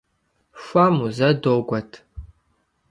[0.61, 1.91] Хуэму, зэ догуэт!